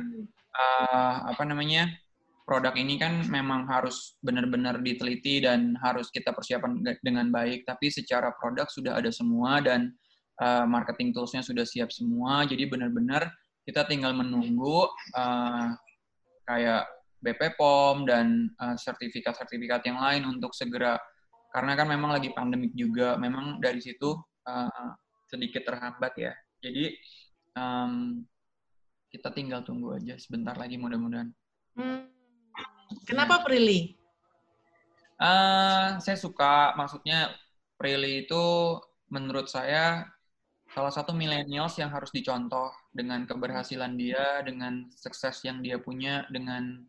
uh, 0.58 1.30
apa 1.30 1.42
namanya 1.46 1.86
produk 2.46 2.74
ini 2.74 2.98
kan 2.98 3.26
memang 3.26 3.66
harus 3.66 4.18
benar-benar 4.22 4.78
diteliti 4.82 5.42
dan 5.42 5.74
harus 5.82 6.10
kita 6.10 6.34
persiapan 6.34 6.82
dengan 7.02 7.30
baik 7.30 7.66
tapi 7.66 7.90
secara 7.90 8.34
produk 8.38 8.66
sudah 8.70 8.98
ada 8.98 9.10
semua 9.10 9.62
dan 9.62 9.94
uh, 10.42 10.66
marketing 10.66 11.14
toolsnya 11.14 11.42
sudah 11.42 11.66
siap 11.66 11.94
semua 11.94 12.46
jadi 12.46 12.66
benar-benar 12.66 13.30
kita 13.66 13.86
tinggal 13.86 14.14
menunggu 14.14 14.86
uh, 15.14 15.74
kayak 16.46 16.86
BP 17.20 17.56
POM 17.56 18.04
dan 18.04 18.52
sertifikat-sertifikat 18.60 19.80
uh, 19.82 19.86
yang 19.88 19.98
lain 19.98 20.22
untuk 20.36 20.52
segera 20.52 21.00
karena 21.50 21.72
kan 21.72 21.88
memang 21.88 22.12
lagi 22.12 22.30
pandemik 22.36 22.76
juga 22.76 23.16
memang 23.16 23.58
dari 23.58 23.80
situ 23.80 24.12
uh, 24.44 24.90
sedikit 25.26 25.64
terhambat 25.64 26.12
ya 26.20 26.32
jadi 26.60 26.92
um, 27.56 28.22
kita 29.10 29.32
tinggal 29.32 29.64
tunggu 29.64 29.96
aja 29.96 30.20
sebentar 30.20 30.52
lagi 30.58 30.76
mudah-mudahan. 30.76 31.32
Hmm. 31.78 32.10
Kenapa 33.08 33.42
Prilly? 33.42 33.96
Uh, 35.16 35.96
saya 36.04 36.18
suka, 36.20 36.76
maksudnya 36.76 37.32
Prilly 37.80 38.28
itu 38.28 38.44
menurut 39.08 39.48
saya 39.48 40.04
salah 40.74 40.92
satu 40.92 41.16
millennials 41.16 41.78
yang 41.80 41.88
harus 41.88 42.12
dicontoh 42.12 42.68
dengan 42.92 43.24
keberhasilan 43.24 43.96
dia, 43.96 44.44
dengan 44.44 44.90
sukses 44.92 45.40
yang 45.46 45.64
dia 45.64 45.80
punya, 45.80 46.28
dengan 46.28 46.84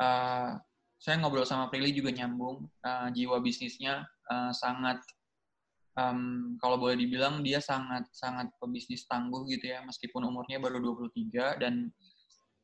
uh, 0.00 0.56
saya 1.00 1.16
ngobrol 1.16 1.48
sama 1.48 1.68
Prilly 1.72 1.96
juga 1.96 2.12
nyambung, 2.12 2.68
uh, 2.84 3.08
jiwa 3.12 3.40
bisnisnya 3.40 4.04
uh, 4.28 4.52
sangat 4.52 5.00
um, 5.96 6.56
kalau 6.60 6.76
boleh 6.76 6.96
dibilang 6.96 7.40
dia 7.40 7.60
sangat 7.60 8.08
sangat 8.12 8.52
pebisnis 8.60 9.08
tangguh 9.08 9.48
gitu 9.48 9.72
ya 9.72 9.80
meskipun 9.84 10.24
umurnya 10.28 10.60
baru 10.60 10.80
23 10.80 11.60
dan 11.60 11.88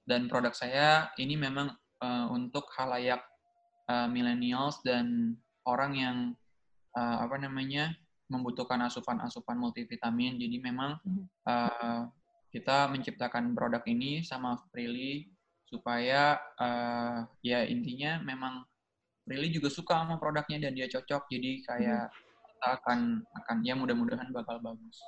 dan 0.06 0.30
produk 0.30 0.54
saya 0.54 1.10
ini 1.18 1.34
memang 1.34 1.72
uh, 2.00 2.26
untuk 2.30 2.70
halayak 2.78 3.20
uh, 3.90 4.06
millennials 4.06 4.78
dan 4.86 5.34
orang 5.66 5.92
yang 5.96 6.16
uh, 6.94 7.26
apa 7.26 7.36
namanya 7.42 7.90
membutuhkan 8.26 8.82
asupan-asupan 8.86 9.54
multivitamin. 9.54 10.38
Jadi 10.38 10.56
memang 10.58 10.98
uh, 11.46 12.02
kita 12.50 12.90
menciptakan 12.90 13.54
produk 13.54 13.82
ini 13.86 14.22
sama 14.26 14.58
Freely 14.70 15.30
supaya 15.66 16.38
uh, 16.58 17.26
ya 17.42 17.66
intinya 17.66 18.22
memang 18.22 18.62
Freely 19.26 19.50
juga 19.50 19.66
suka 19.66 20.06
sama 20.06 20.22
produknya 20.22 20.70
dan 20.70 20.78
dia 20.78 20.86
cocok 20.86 21.26
jadi 21.26 21.50
kayak 21.66 22.04
hmm 22.06 22.24
akan 22.64 23.22
akan 23.44 23.56
ya 23.62 23.74
mudah-mudahan 23.76 24.32
bakal 24.32 24.58
bagus. 24.62 24.98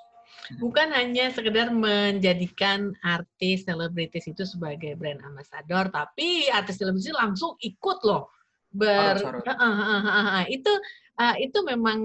Bukan 0.60 0.92
hanya 0.92 1.32
sekedar 1.32 1.72
menjadikan 1.72 2.92
artis 3.00 3.64
selebritis 3.64 4.28
itu 4.28 4.44
sebagai 4.44 4.94
brand 4.94 5.18
ambassador, 5.24 5.88
tapi 5.88 6.46
artis 6.52 6.78
selebritis 6.78 7.16
langsung 7.16 7.56
ikut 7.58 7.98
loh 8.04 8.28
ber 8.68 9.16
harus, 9.16 9.24
harus. 9.24 9.42
Uh, 9.48 9.56
uh, 9.56 10.04
uh, 10.04 10.04
uh, 10.12 10.44
itu 10.52 10.72
uh, 11.16 11.34
itu 11.40 11.58
memang 11.64 11.98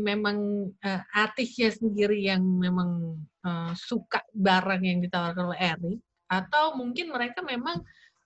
memang 0.00 0.36
uh, 0.80 1.02
artisnya 1.12 1.68
sendiri 1.68 2.16
yang 2.24 2.40
memang 2.40 3.20
uh, 3.44 3.76
suka 3.76 4.24
barang 4.32 4.82
yang 4.82 5.04
ditawarkan 5.04 5.52
oleh 5.52 5.60
Eric 5.60 6.00
atau 6.28 6.76
mungkin 6.76 7.10
mereka 7.12 7.40
memang 7.40 7.80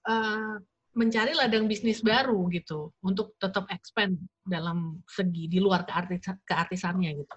uh, 0.07 0.59
mencari 0.93 1.33
ladang 1.33 1.65
bisnis 1.65 2.05
baru 2.05 2.51
gitu 2.53 2.93
untuk 3.01 3.33
tetap 3.41 3.65
expand 3.73 4.21
dalam 4.45 5.01
segi 5.09 5.49
di 5.49 5.57
luar 5.57 5.89
keartis 5.89 6.21
keartisannya 6.45 7.11
gitu. 7.17 7.35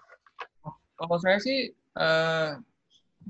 Kalau 0.96 1.18
saya 1.24 1.40
sih 1.40 1.72
uh, 1.96 2.60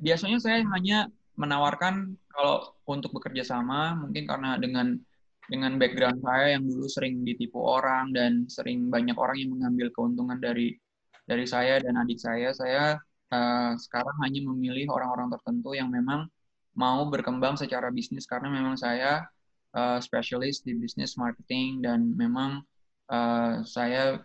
biasanya 0.01 0.42
saya 0.42 0.65
hanya 0.74 1.12
menawarkan 1.38 2.18
kalau 2.32 2.74
untuk 2.89 3.13
bekerja 3.13 3.46
sama 3.46 3.94
mungkin 3.94 4.25
karena 4.25 4.58
dengan 4.58 4.98
dengan 5.46 5.77
background 5.77 6.25
saya 6.25 6.58
yang 6.58 6.65
dulu 6.65 6.89
sering 6.89 7.22
ditipu 7.22 7.62
orang 7.62 8.10
dan 8.10 8.50
sering 8.50 8.89
banyak 8.89 9.13
orang 9.13 9.38
yang 9.38 9.51
mengambil 9.54 9.94
keuntungan 9.94 10.42
dari 10.42 10.74
dari 11.25 11.46
saya 11.46 11.82
dan 11.82 11.98
adik 12.01 12.22
saya, 12.22 12.54
saya 12.54 12.98
uh, 13.34 13.74
sekarang 13.77 14.18
hanya 14.25 14.42
memilih 14.46 14.89
orang-orang 14.94 15.34
tertentu 15.34 15.74
yang 15.74 15.89
memang 15.89 16.30
mau 16.75 17.08
berkembang 17.08 17.55
secara 17.55 17.89
bisnis 17.89 18.27
karena 18.27 18.51
memang 18.51 18.75
saya 18.75 19.24
uh, 19.75 20.00
spesialis 20.03 20.62
di 20.62 20.75
bisnis 20.75 21.15
marketing 21.15 21.84
dan 21.84 22.15
memang 22.15 22.63
uh, 23.12 23.63
saya 23.63 24.20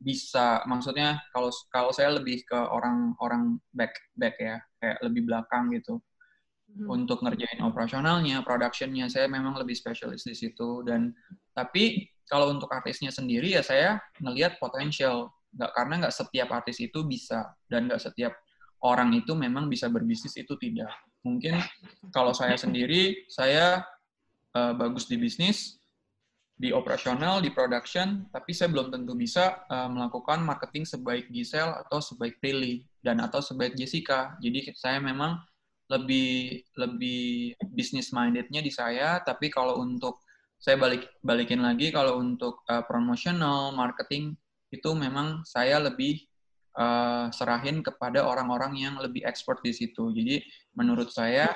bisa 0.00 0.60
maksudnya 0.68 1.16
kalau 1.32 1.48
kalau 1.72 1.92
saya 1.94 2.16
lebih 2.18 2.44
ke 2.44 2.56
orang-orang 2.56 3.56
back 3.72 3.94
back 4.18 4.36
ya 4.36 4.60
kayak 4.82 4.98
lebih 5.00 5.24
belakang 5.28 5.72
gitu. 5.72 6.00
Hmm. 6.74 6.90
untuk 6.90 7.22
ngerjain 7.22 7.62
operasionalnya 7.62 8.42
productionnya 8.42 9.06
saya 9.06 9.30
memang 9.30 9.54
lebih 9.54 9.78
spesialis 9.78 10.26
di 10.26 10.34
situ 10.34 10.82
dan 10.82 11.14
tapi 11.54 12.08
kalau 12.26 12.50
untuk 12.50 12.66
artisnya 12.72 13.14
sendiri 13.14 13.54
ya 13.54 13.62
saya 13.62 14.02
ngelihat 14.18 14.58
potensial 14.58 15.30
nggak 15.54 15.70
karena 15.70 15.94
nggak 16.02 16.16
setiap 16.18 16.48
artis 16.50 16.82
itu 16.82 17.06
bisa 17.06 17.46
dan 17.70 17.86
nggak 17.86 18.02
setiap 18.02 18.34
orang 18.82 19.14
itu 19.14 19.38
memang 19.38 19.70
bisa 19.70 19.86
berbisnis 19.86 20.34
itu 20.34 20.58
tidak 20.58 20.90
mungkin 21.24 21.58
kalau 22.12 22.36
saya 22.36 22.54
sendiri 22.54 23.26
saya 23.32 23.82
uh, 24.54 24.72
bagus 24.76 25.08
di 25.08 25.16
bisnis, 25.16 25.80
di 26.54 26.70
operasional, 26.70 27.42
di 27.42 27.50
production, 27.50 28.30
tapi 28.30 28.54
saya 28.54 28.70
belum 28.70 28.94
tentu 28.94 29.18
bisa 29.18 29.66
uh, 29.66 29.90
melakukan 29.90 30.44
marketing 30.44 30.86
sebaik 30.86 31.26
Giselle 31.32 31.74
atau 31.82 31.98
sebaik 31.98 32.38
Prilly 32.38 32.86
dan 33.02 33.18
atau 33.18 33.42
sebaik 33.42 33.74
Jessica. 33.74 34.38
Jadi 34.38 34.70
saya 34.78 35.02
memang 35.02 35.42
lebih 35.90 36.62
lebih 36.78 37.58
business 37.74 38.14
mindednya 38.14 38.62
di 38.62 38.70
saya, 38.70 39.18
tapi 39.26 39.50
kalau 39.50 39.82
untuk 39.82 40.22
saya 40.62 40.80
balik 40.80 41.10
balikin 41.20 41.60
lagi 41.60 41.92
kalau 41.92 42.22
untuk 42.22 42.64
uh, 42.72 42.80
promotional 42.86 43.74
marketing 43.76 44.32
itu 44.72 44.90
memang 44.96 45.44
saya 45.44 45.76
lebih 45.76 46.24
uh, 46.78 47.30
serahin 47.30 47.80
kepada 47.80 48.22
orang-orang 48.22 48.78
yang 48.78 48.94
lebih 48.98 49.22
expert 49.26 49.62
di 49.62 49.74
situ. 49.74 50.10
Jadi 50.14 50.42
menurut 50.74 51.10
saya 51.10 51.50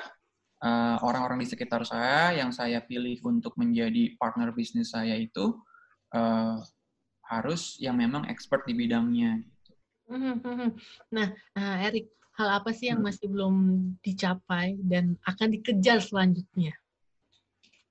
orang 0.59 0.99
orang-orang 0.99 1.39
di 1.39 1.47
sekitar 1.47 1.87
saya 1.87 2.35
yang 2.35 2.51
saya 2.51 2.83
pilih 2.83 3.15
untuk 3.23 3.55
menjadi 3.55 4.11
partner 4.19 4.51
bisnis 4.51 4.91
saya 4.91 5.15
itu 5.15 5.55
uh, 6.11 6.59
harus 7.29 7.77
yang 7.77 7.95
memang 7.95 8.25
expert 8.27 8.65
di 8.65 8.73
bidangnya. 8.73 9.39
Hmm, 10.09 10.41
hmm, 10.41 10.41
hmm. 10.41 10.71
Nah, 11.13 11.27
uh, 11.53 11.77
Erik, 11.85 12.09
hal 12.35 12.59
apa 12.59 12.73
sih 12.73 12.89
yang 12.89 13.05
masih 13.05 13.29
belum 13.29 13.55
dicapai 14.01 14.81
dan 14.81 15.13
akan 15.23 15.47
dikejar 15.53 16.01
selanjutnya? 16.01 16.73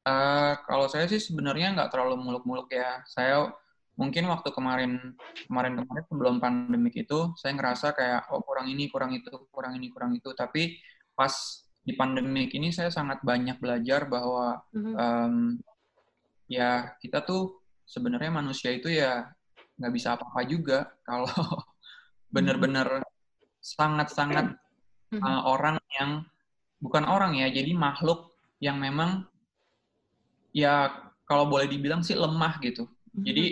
Uh, 0.03 0.59
kalau 0.67 0.91
saya 0.91 1.07
sih 1.07 1.23
sebenarnya 1.23 1.79
nggak 1.79 1.95
terlalu 1.95 2.19
muluk-muluk 2.19 2.67
ya. 2.75 3.07
Saya 3.07 3.55
mungkin 3.99 4.31
waktu 4.31 4.55
kemarin 4.55 5.19
kemarin 5.51 5.75
kemarin 5.83 6.05
sebelum 6.07 6.35
pandemik 6.39 6.95
itu 6.95 7.35
saya 7.35 7.59
ngerasa 7.59 7.93
kayak 7.99 8.31
oh 8.31 8.41
kurang 8.47 8.71
ini 8.71 8.87
kurang 8.87 9.11
itu 9.11 9.29
kurang 9.51 9.75
ini 9.75 9.91
kurang 9.91 10.15
itu. 10.15 10.31
Tapi 10.33 10.79
pas 11.19 11.35
di 11.83 11.99
pandemik 11.99 12.55
ini 12.55 12.71
saya 12.71 12.95
sangat 12.95 13.19
banyak 13.27 13.59
belajar 13.59 14.07
bahwa 14.07 14.63
um, 14.73 15.59
ya 16.47 16.95
kita 17.03 17.27
tuh 17.27 17.59
sebenarnya 17.83 18.31
manusia 18.31 18.71
itu 18.71 18.87
ya 18.87 19.27
nggak 19.79 19.93
bisa 19.95 20.15
apa-apa 20.15 20.41
juga 20.47 20.79
kalau 21.09 21.29
benar-benar 22.31 23.03
sangat-sangat 23.59 24.55
uh, 25.19 25.43
orang 25.49 25.83
yang 25.99 26.23
bukan 26.79 27.03
orang 27.03 27.35
ya 27.35 27.51
jadi 27.51 27.75
makhluk 27.75 28.31
yang 28.63 28.79
memang 28.79 29.27
ya 30.55 30.93
kalau 31.27 31.51
boleh 31.51 31.67
dibilang 31.69 32.01
sih 32.01 32.17
lemah 32.17 32.57
gitu. 32.65 32.87
Mm-hmm. 32.87 33.25
Jadi 33.27 33.47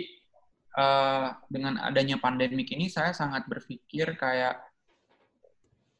uh, 0.77 1.33
dengan 1.49 1.81
adanya 1.81 2.21
pandemik 2.21 2.69
ini 2.69 2.87
saya 2.87 3.11
sangat 3.11 3.49
berpikir 3.49 4.13
kayak 4.15 4.61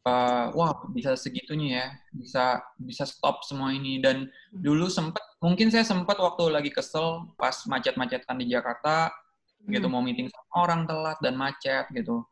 uh, 0.06 0.54
wah 0.54 0.86
bisa 0.94 1.18
segitunya 1.18 1.68
ya, 1.68 1.88
bisa 2.14 2.46
bisa 2.78 3.04
stop 3.04 3.42
semua 3.44 3.74
ini 3.74 4.00
dan 4.00 4.30
mm-hmm. 4.30 4.62
dulu 4.62 4.88
sempat 4.88 5.24
mungkin 5.42 5.74
saya 5.74 5.84
sempat 5.84 6.22
waktu 6.22 6.54
lagi 6.54 6.72
kesel 6.72 7.34
pas 7.36 7.66
macet-macetan 7.66 8.38
di 8.38 8.54
Jakarta 8.54 9.10
hmm. 9.66 9.74
gitu 9.74 9.86
mau 9.90 10.02
meeting 10.02 10.30
sama 10.30 10.54
orang 10.64 10.82
telat 10.86 11.18
dan 11.20 11.34
macet 11.36 11.86
gitu. 11.94 12.24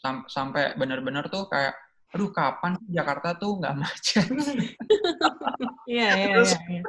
Sam 0.00 0.28
sampai 0.28 0.76
benar-benar 0.76 1.32
tuh 1.32 1.48
kayak 1.48 1.72
aduh 2.14 2.30
kapan 2.30 2.78
Jakarta 2.86 3.34
tuh 3.34 3.58
nggak 3.58 3.74
macet. 3.82 4.28
Iya, 5.84 6.08
iya, 6.16 6.40
iya 6.44 6.82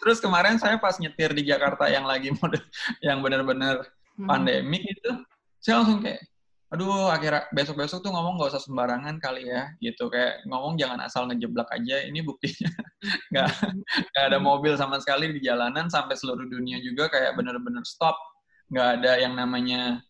terus 0.00 0.18
kemarin 0.24 0.56
saya 0.56 0.80
pas 0.80 0.96
nyetir 0.96 1.36
di 1.36 1.44
Jakarta 1.44 1.86
yang 1.86 2.08
lagi 2.08 2.32
mode 2.32 2.60
yang 3.04 3.20
benar-benar 3.20 3.84
hmm. 3.84 3.95
Pandemik 4.16 4.82
itu 4.84 5.12
saya 5.60 5.82
langsung 5.82 6.00
kayak 6.00 6.24
aduh 6.66 7.14
akhirnya 7.14 7.46
besok-besok 7.54 8.02
tuh 8.02 8.10
ngomong 8.10 8.42
nggak 8.42 8.50
usah 8.50 8.62
sembarangan 8.64 9.22
kali 9.22 9.46
ya 9.46 9.70
gitu. 9.78 10.10
Kayak 10.10 10.42
ngomong 10.50 10.74
jangan 10.74 10.98
asal 11.04 11.30
ngejeblak 11.30 11.70
aja 11.70 12.02
ini 12.02 12.24
buktinya 12.26 12.72
nggak 13.30 13.50
nggak 14.12 14.24
ada 14.34 14.38
mobil 14.42 14.74
sama 14.74 14.98
sekali 14.98 15.30
di 15.30 15.40
jalanan 15.46 15.86
sampai 15.86 16.18
seluruh 16.18 16.48
dunia 16.50 16.82
juga 16.82 17.06
kayak 17.06 17.38
bener-bener 17.38 17.86
stop. 17.86 18.18
Nggak 18.66 18.88
ada 18.98 19.12
yang 19.22 19.38
namanya 19.38 20.02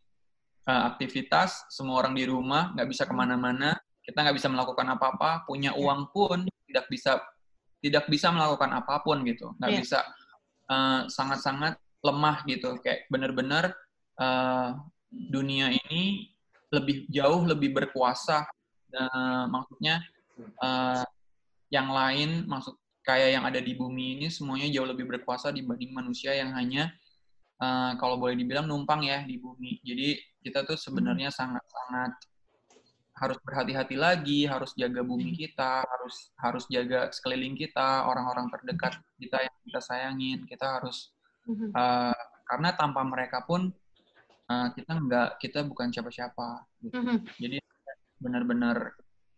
uh, 0.65 0.83
aktivitas 0.95 1.69
semua 1.69 2.01
orang 2.01 2.17
di 2.17 2.25
rumah 2.25 2.73
nggak 2.73 2.89
bisa 2.89 3.05
ke 3.05 3.13
mana-mana 3.13 3.77
kita 4.07 4.23
nggak 4.23 4.37
bisa 4.39 4.49
melakukan 4.49 4.87
apa-apa 4.97 5.43
punya 5.45 5.75
uang 5.75 6.15
pun 6.15 6.47
tidak 6.71 6.87
bisa 6.87 7.19
tidak 7.83 8.07
bisa 8.07 8.31
melakukan 8.31 8.71
apa 8.73 9.03
pun 9.03 9.23
gitu, 9.27 9.53
nggak 9.59 9.71
yeah. 9.71 9.83
bisa 9.83 9.99
sangat 10.03 10.75
eh, 10.75 11.01
sangat-sangat 11.13 11.75
lemah 12.03 12.37
gitu, 12.47 12.79
kayak 12.83 13.07
benar-benar 13.11 13.75
uh, 14.21 14.77
dunia 15.11 15.73
ini 15.73 16.33
lebih 16.73 17.07
jauh 17.09 17.47
lebih 17.47 17.73
berkuasa, 17.73 18.45
uh, 18.97 19.45
maksudnya 19.49 20.03
uh, 20.61 21.07
yang 21.71 21.91
lain 21.91 22.45
maksud 22.47 22.75
kayak 23.07 23.39
yang 23.39 23.45
ada 23.47 23.63
di 23.63 23.73
bumi 23.79 24.19
ini 24.19 24.27
semuanya 24.27 24.67
jauh 24.71 24.87
lebih 24.87 25.07
berkuasa 25.07 25.55
dibanding 25.55 25.95
manusia 25.95 26.35
yang 26.35 26.51
hanya 26.59 26.91
uh, 27.63 27.95
kalau 28.03 28.19
boleh 28.19 28.35
dibilang 28.35 28.67
numpang 28.67 29.07
ya 29.07 29.23
di 29.23 29.39
bumi. 29.39 29.79
Jadi 29.87 30.19
kita 30.43 30.67
tuh 30.67 30.75
sebenarnya 30.75 31.31
sangat-sangat 31.31 32.13
harus 33.17 33.39
berhati-hati 33.41 33.97
lagi, 33.97 34.45
harus 34.45 34.77
jaga 34.77 35.01
bumi 35.01 35.33
kita, 35.33 35.81
harus 35.87 36.37
harus 36.37 36.65
jaga 36.69 37.09
sekeliling 37.09 37.57
kita, 37.57 38.05
orang-orang 38.05 38.53
terdekat 38.53 39.01
kita 39.17 39.41
yang 39.41 39.57
kita 39.65 39.81
sayangin, 39.81 40.39
kita 40.45 40.67
harus 40.69 41.17
uh, 41.73 42.13
karena 42.45 42.77
tanpa 42.77 43.01
mereka 43.03 43.41
pun 43.49 43.73
uh, 44.51 44.69
kita 44.75 44.93
nggak 44.97 45.29
kita 45.43 45.59
bukan 45.67 45.91
siapa-siapa. 45.91 46.67
Gitu. 46.83 46.97
Hmm. 46.97 47.23
Jadi 47.39 47.59
benar-benar 48.17 48.97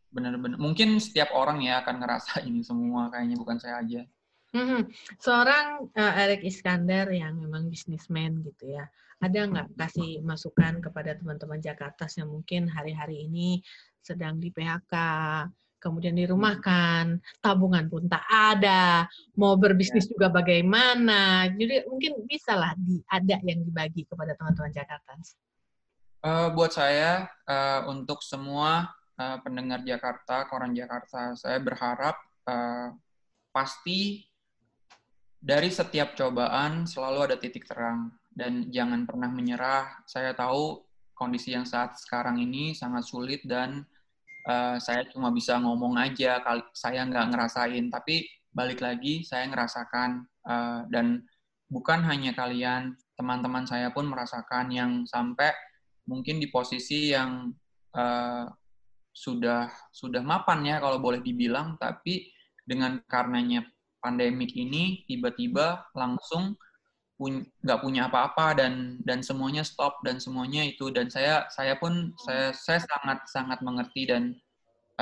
benar-benar 0.09 0.57
mungkin 0.57 0.97
setiap 0.97 1.37
orang 1.37 1.61
ya 1.61 1.85
akan 1.85 2.01
ngerasa 2.01 2.41
ini 2.49 2.65
semua 2.65 3.13
kayaknya 3.13 3.37
bukan 3.37 3.59
saya 3.61 3.83
aja. 3.85 4.03
Hmm, 4.49 4.89
seorang 5.21 5.93
uh, 5.93 6.15
Eric 6.25 6.41
Iskandar 6.41 7.13
yang 7.13 7.37
memang 7.37 7.69
bisnismen 7.69 8.41
gitu 8.49 8.73
ya, 8.81 8.89
ada 9.21 9.45
nggak 9.45 9.77
kasih 9.77 10.25
masukan 10.25 10.81
kepada 10.81 11.21
teman-teman 11.21 11.61
Jakarta 11.61 12.09
yang 12.17 12.33
mungkin 12.33 12.65
hari-hari 12.65 13.29
ini 13.29 13.61
sedang 14.01 14.41
di 14.41 14.49
PHK, 14.49 14.95
kemudian 15.79 16.15
dirumahkan, 16.15 17.23
tabungan 17.43 17.87
pun 17.87 18.07
tak 18.11 18.23
ada, 18.29 19.07
mau 19.39 19.55
berbisnis 19.55 20.07
ya. 20.07 20.11
juga 20.15 20.29
bagaimana, 20.31 21.51
jadi 21.55 21.87
mungkin 21.87 22.27
bisa 22.27 22.59
lah 22.59 22.75
di, 22.77 23.03
ada 23.09 23.39
yang 23.47 23.63
dibagi 23.63 24.05
kepada 24.07 24.35
teman-teman 24.35 24.75
Jakarta. 24.75 25.13
Uh, 26.19 26.51
buat 26.53 26.75
saya, 26.75 27.31
uh, 27.47 27.87
untuk 27.87 28.21
semua 28.27 28.91
uh, 29.17 29.39
pendengar 29.41 29.87
Jakarta, 29.87 30.47
koran 30.51 30.75
Jakarta, 30.75 31.39
saya 31.39 31.63
berharap 31.63 32.19
uh, 32.47 32.91
pasti 33.55 34.27
dari 35.39 35.71
setiap 35.71 36.19
cobaan 36.19 36.87
selalu 36.91 37.31
ada 37.31 37.37
titik 37.39 37.67
terang 37.67 38.11
dan 38.35 38.67
jangan 38.75 39.07
pernah 39.07 39.31
menyerah. 39.31 40.03
Saya 40.07 40.35
tahu 40.35 40.83
kondisi 41.15 41.55
yang 41.55 41.67
saat 41.67 41.99
sekarang 41.99 42.39
ini 42.39 42.75
sangat 42.75 43.07
sulit 43.07 43.43
dan 43.47 43.83
uh, 44.49 44.77
saya 44.81 45.05
cuma 45.13 45.29
bisa 45.29 45.61
ngomong 45.61 46.01
aja, 46.01 46.41
saya 46.73 47.05
nggak 47.05 47.37
ngerasain. 47.37 47.93
Tapi 47.93 48.25
balik 48.49 48.81
lagi 48.81 49.23
saya 49.23 49.47
ngerasakan 49.53 50.25
uh, 50.49 50.81
dan 50.89 51.23
bukan 51.69 52.01
hanya 52.09 52.33
kalian, 52.33 52.97
teman-teman 53.15 53.69
saya 53.69 53.93
pun 53.93 54.09
merasakan 54.09 54.73
yang 54.73 54.93
sampai 55.05 55.53
mungkin 56.09 56.41
di 56.41 56.49
posisi 56.49 57.13
yang 57.13 57.53
uh, 57.93 58.49
sudah 59.13 59.69
sudah 59.93 60.25
mapan 60.25 60.65
ya 60.65 60.77
kalau 60.81 60.97
boleh 60.99 61.21
dibilang, 61.21 61.77
tapi 61.77 62.33
dengan 62.65 63.01
karenanya 63.05 63.69
pandemik 63.99 64.55
ini 64.55 65.05
tiba-tiba 65.05 65.91
langsung 65.93 66.55
nggak 67.19 67.83
punya 67.83 68.07
apa-apa 68.07 68.55
dan 68.55 69.03
dan 69.03 69.27
semuanya 69.27 69.67
stop 69.67 69.99
dan 70.07 70.23
semuanya 70.23 70.63
itu. 70.63 70.89
Dan 70.95 71.11
saya 71.11 71.51
saya 71.51 71.75
pun 71.75 72.15
saya 72.23 72.55
saya 72.55 72.79
sangat 72.79 73.27
sangat 73.27 73.59
mengerti 73.61 74.07
dan 74.07 74.39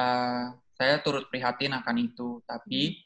uh, 0.01 0.57
saya 0.81 1.05
turut 1.05 1.29
prihatin 1.29 1.77
akan 1.77 1.97
itu. 2.01 2.41
Tapi 2.49 3.05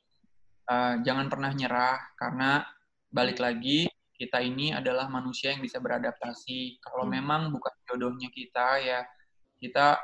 uh, 0.70 1.02
jangan 1.02 1.26
pernah 1.26 1.50
nyerah 1.50 1.98
karena 2.14 2.62
balik 3.10 3.42
lagi 3.42 3.90
kita 4.14 4.38
ini 4.44 4.70
adalah 4.70 5.10
manusia 5.10 5.50
yang 5.50 5.64
bisa 5.64 5.82
beradaptasi. 5.82 6.78
Kalau 6.78 7.08
hmm. 7.08 7.12
memang 7.18 7.42
bukan 7.50 7.74
jodohnya 7.90 8.30
kita 8.30 8.78
ya 8.78 9.00
kita 9.58 9.98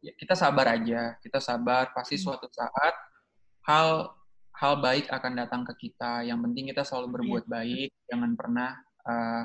ya 0.00 0.12
kita 0.16 0.32
sabar 0.32 0.80
aja. 0.80 1.20
Kita 1.20 1.36
sabar. 1.36 1.92
Pasti 1.92 2.16
hmm. 2.16 2.22
suatu 2.24 2.48
saat 2.48 2.94
hal 3.68 4.14
hal 4.56 4.78
baik 4.78 5.08
akan 5.08 5.32
datang 5.38 5.62
ke 5.66 5.88
kita. 5.88 6.22
Yang 6.26 6.38
penting 6.48 6.64
kita 6.70 6.82
selalu 6.84 7.06
iya. 7.06 7.14
berbuat 7.16 7.44
baik, 7.48 7.90
jangan 8.08 8.30
pernah 8.36 8.70
uh, 9.08 9.44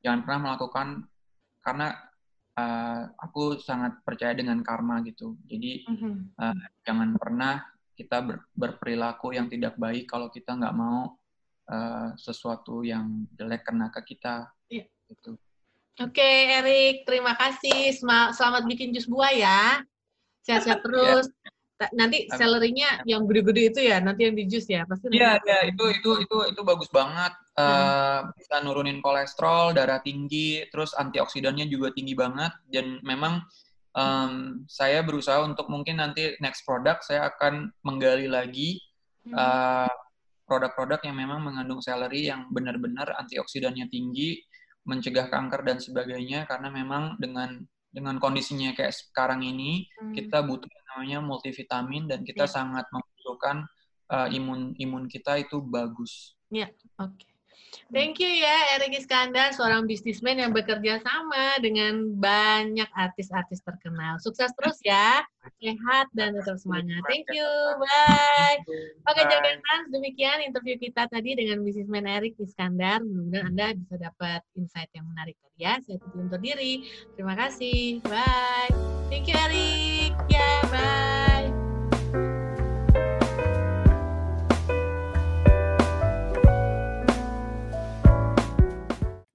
jangan 0.00 0.20
pernah 0.24 0.40
melakukan 0.42 0.88
karena 1.60 1.88
uh, 2.54 3.02
aku 3.20 3.58
sangat 3.60 4.00
percaya 4.02 4.32
dengan 4.32 4.62
karma 4.62 5.02
gitu. 5.04 5.36
Jadi 5.46 5.84
uh, 6.40 6.62
jangan 6.86 7.14
pernah 7.18 7.62
kita 7.96 8.20
ber, 8.20 8.44
berperilaku 8.52 9.32
yang 9.32 9.48
tidak 9.48 9.74
baik 9.80 10.04
kalau 10.08 10.28
kita 10.28 10.52
nggak 10.52 10.76
mau 10.76 11.16
uh, 11.72 12.08
sesuatu 12.16 12.84
yang 12.84 13.28
jelek 13.34 13.66
kena 13.66 13.92
ke 13.92 14.14
kita. 14.14 14.50
Yeah. 14.70 14.88
Gitu. 15.08 15.38
Oke, 15.96 16.20
okay, 16.20 16.60
Erik, 16.60 17.08
terima 17.08 17.32
kasih. 17.40 17.96
Selamat 18.36 18.68
bikin 18.68 18.92
jus 18.92 19.08
buah 19.08 19.32
ya. 19.32 19.60
Sehat-sehat 20.44 20.80
iya. 20.82 20.84
terus. 20.84 21.26
Yeah 21.32 21.55
nanti 21.76 22.24
sellerinya 22.32 23.04
yang 23.04 23.28
gede-gede 23.28 23.62
itu 23.68 23.80
ya 23.84 24.00
nanti 24.00 24.24
yang 24.24 24.32
di 24.32 24.48
jus 24.48 24.64
ya 24.64 24.88
pasti 24.88 25.12
iya 25.12 25.36
iya 25.44 25.68
itu 25.68 25.84
itu 25.92 26.10
itu 26.24 26.36
itu 26.48 26.60
bagus 26.64 26.88
banget. 26.88 27.36
Uh, 27.56 28.28
bisa 28.36 28.60
nurunin 28.60 29.00
kolesterol 29.00 29.72
darah 29.72 30.00
tinggi 30.04 30.64
terus 30.68 30.96
antioksidannya 30.96 31.68
juga 31.68 31.92
tinggi 31.92 32.16
banget. 32.16 32.52
Dan 32.68 33.00
memang 33.04 33.44
um, 33.92 34.64
saya 34.68 35.04
berusaha 35.04 35.44
untuk 35.44 35.68
mungkin 35.68 36.00
nanti 36.00 36.36
next 36.40 36.64
product 36.64 37.04
saya 37.04 37.28
akan 37.28 37.68
menggali 37.84 38.28
lagi 38.28 38.80
uh, 39.36 39.88
produk-produk 40.48 41.00
yang 41.04 41.16
memang 41.16 41.44
mengandung 41.44 41.84
seleri 41.84 42.28
yang 42.32 42.48
benar-benar 42.52 43.12
antioksidannya 43.20 43.88
tinggi 43.92 44.40
mencegah 44.88 45.28
kanker 45.28 45.60
dan 45.60 45.76
sebagainya. 45.76 46.48
Karena 46.48 46.72
memang 46.72 47.20
dengan 47.20 47.60
dengan 47.96 48.20
kondisinya 48.20 48.76
kayak 48.76 48.92
sekarang 48.92 49.40
ini 49.40 49.88
Hmm. 49.96 50.12
kita 50.12 50.44
butuh 50.44 50.68
namanya 50.92 51.24
multivitamin 51.24 52.04
dan 52.04 52.20
kita 52.28 52.44
Iya. 52.44 52.52
sangat 52.52 52.84
membutuhkan 52.92 53.64
uh, 54.12 54.28
imun 54.28 54.76
imun 54.76 55.08
kita 55.08 55.40
itu 55.40 55.64
bagus. 55.64 56.36
Oke. 57.00 57.35
Thank 57.86 58.18
you 58.18 58.26
ya 58.26 58.74
Erik 58.74 58.98
Iskandar, 58.98 59.54
seorang 59.54 59.86
bisnismen 59.86 60.42
yang 60.42 60.50
bekerja 60.50 60.98
sama 61.06 61.60
dengan 61.62 62.18
banyak 62.18 62.88
artis-artis 62.90 63.62
terkenal. 63.62 64.18
Sukses 64.18 64.50
terus 64.58 64.78
ya, 64.82 65.22
sehat 65.62 66.10
dan 66.16 66.34
tetap 66.34 66.58
semangat. 66.58 67.02
Thank 67.06 67.30
you, 67.30 67.46
bye. 67.78 68.58
Oke. 69.06 69.22
Jaga 69.22 69.54
Trans, 69.62 69.86
demikian 69.94 70.42
interview 70.42 70.74
kita 70.82 71.06
tadi 71.06 71.38
dengan 71.38 71.62
bisnismen 71.62 72.10
Erik 72.10 72.34
Iskandar. 72.42 73.04
Mudah-mudahan 73.06 73.54
Anda 73.54 73.66
bisa 73.78 73.94
dapat 74.00 74.42
insight 74.58 74.90
yang 74.96 75.06
menarik 75.06 75.38
tadi 75.38 75.58
ya. 75.62 75.78
Saya 75.86 76.02
Titi 76.02 76.16
undur 76.18 76.40
diri. 76.42 76.82
Terima 77.14 77.38
kasih. 77.38 78.02
Bye. 78.02 78.72
Thank 79.06 79.30
you, 79.30 79.36
Erik. 79.38 80.12
Ya, 80.26 80.50
bye. 80.72 81.35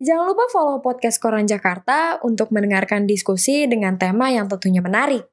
Jangan 0.02 0.34
lupa 0.34 0.50
follow 0.50 0.82
podcast 0.82 1.22
Koran 1.22 1.46
Jakarta 1.46 2.18
untuk 2.26 2.50
mendengarkan 2.50 3.06
diskusi 3.06 3.70
dengan 3.70 4.02
tema 4.02 4.34
yang 4.34 4.50
tentunya 4.50 4.82
menarik. 4.82 5.30